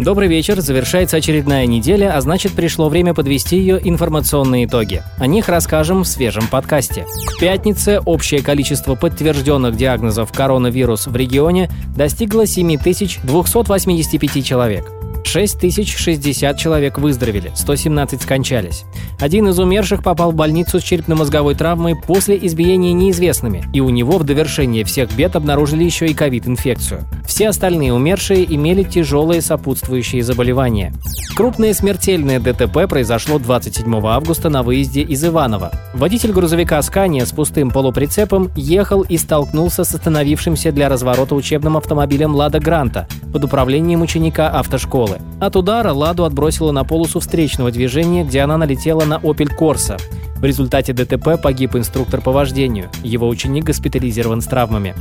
[0.00, 5.02] Добрый вечер, завершается очередная неделя, а значит пришло время подвести ее информационные итоги.
[5.18, 7.04] О них расскажем в свежем подкасте.
[7.36, 14.99] К пятнице общее количество подтвержденных диагнозов коронавирус в регионе достигло 7285 человек.
[15.26, 18.84] 6060 человек выздоровели, 117 скончались.
[19.18, 24.18] Один из умерших попал в больницу с черепно-мозговой травмой после избиения неизвестными, и у него
[24.18, 27.06] в довершение всех бед обнаружили еще и ковид-инфекцию.
[27.26, 30.92] Все остальные умершие имели тяжелые сопутствующие заболевания.
[31.36, 35.72] Крупное смертельное ДТП произошло 27 августа на выезде из Иваново.
[35.94, 42.34] Водитель грузовика «Скания» с пустым полуприцепом ехал и столкнулся с остановившимся для разворота учебным автомобилем
[42.34, 45.09] «Лада Гранта» под управлением ученика автошколы.
[45.40, 49.96] От удара Ладу отбросило на полосу встречного движения, где она налетела на «Опель Корса».
[50.40, 52.88] В результате ДТП погиб инструктор по вождению.
[53.04, 54.94] Его ученик госпитализирован с травмами.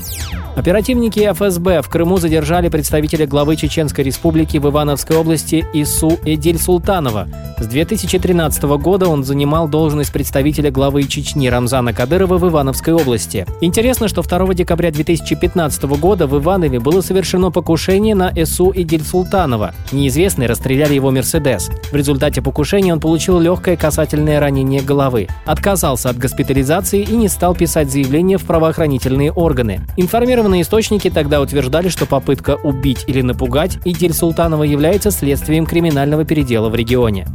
[0.57, 7.29] Оперативники ФСБ в Крыму задержали представителя главы Чеченской республики в Ивановской области Ису Эдиль Султанова.
[7.57, 13.45] С 2013 года он занимал должность представителя главы Чечни Рамзана Кадырова в Ивановской области.
[13.61, 19.73] Интересно, что 2 декабря 2015 года в Иванове было совершено покушение на Ису Эдиль Султанова.
[19.93, 21.69] Неизвестные расстреляли его «Мерседес».
[21.91, 27.55] В результате покушения он получил легкое касательное ранение головы отказался от госпитализации и не стал
[27.55, 29.81] писать заявление в правоохранительные органы.
[29.97, 36.69] Информированные источники тогда утверждали, что попытка убить или напугать Идель Султанова является следствием криминального передела
[36.69, 37.27] в регионе.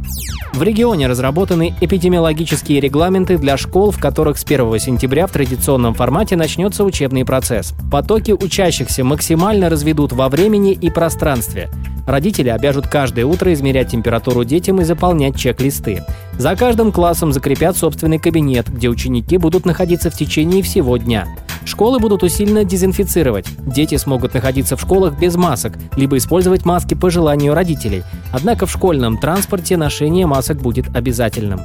[0.53, 6.37] В регионе разработаны эпидемиологические регламенты для школ, в которых с 1 сентября в традиционном формате
[6.37, 7.73] начнется учебный процесс.
[7.91, 11.69] Потоки учащихся максимально разведут во времени и пространстве.
[12.05, 16.03] Родители обяжут каждое утро измерять температуру детям и заполнять чек-листы.
[16.37, 21.27] За каждым классом закрепят собственный кабинет, где ученики будут находиться в течение всего дня.
[21.65, 23.47] Школы будут усиленно дезинфицировать.
[23.65, 28.03] Дети смогут находиться в школах без масок, либо использовать маски по желанию родителей.
[28.31, 31.59] Однако в школьном транспорте ношение масок будет обязательным.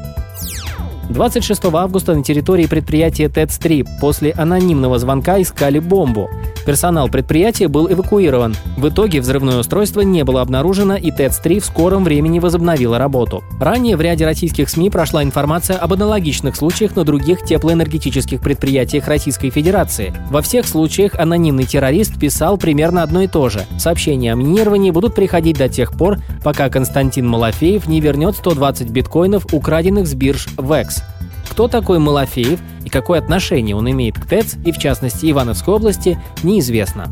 [1.10, 6.30] 26 августа на территории предприятия ТЭЦ-3 после анонимного звонка искали бомбу.
[6.70, 8.54] Персонал предприятия был эвакуирован.
[8.76, 13.42] В итоге взрывное устройство не было обнаружено, и ТЭЦ-3 в скором времени возобновило работу.
[13.58, 19.50] Ранее в ряде российских СМИ прошла информация об аналогичных случаях на других теплоэнергетических предприятиях Российской
[19.50, 20.14] Федерации.
[20.30, 23.66] Во всех случаях анонимный террорист писал примерно одно и то же.
[23.76, 29.52] Сообщения о минировании будут приходить до тех пор, пока Константин Малафеев не вернет 120 биткоинов,
[29.52, 31.02] украденных с бирж VEX.
[31.48, 36.18] Кто такой Малафеев и какое отношение он имеет к ТЭЦ и, в частности, Ивановской области,
[36.42, 37.08] неизвестно.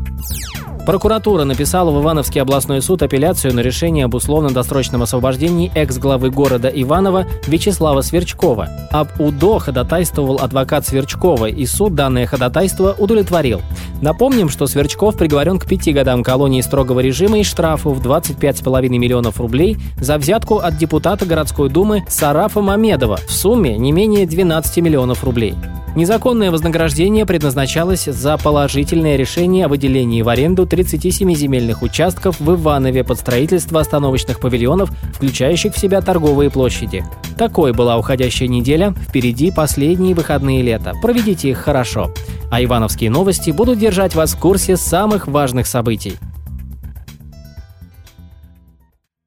[0.89, 7.27] Прокуратура написала в Ивановский областной суд апелляцию на решение об условно-досрочном освобождении экс-главы города Иваново
[7.45, 8.69] Вячеслава Сверчкова.
[8.89, 13.61] Об УДО ходатайствовал адвокат Сверчкова, и суд данное ходатайство удовлетворил.
[14.01, 19.39] Напомним, что Сверчков приговорен к пяти годам колонии строгого режима и штрафу в 25,5 миллионов
[19.39, 25.23] рублей за взятку от депутата городской думы Сарафа Мамедова в сумме не менее 12 миллионов
[25.23, 25.53] рублей.
[25.95, 33.03] Незаконное вознаграждение предназначалось за положительное решение о выделении в аренду 37 земельных участков в Иванове
[33.03, 37.03] под строительство остановочных павильонов, включающих в себя торговые площади.
[37.37, 40.93] Такой была уходящая неделя, впереди последние выходные лета.
[41.01, 42.13] Проведите их хорошо.
[42.51, 46.13] А ивановские новости будут держать вас в курсе самых важных событий.